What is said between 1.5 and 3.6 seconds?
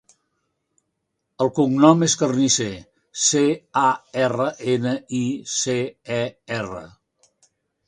cognom és Carnicer: ce,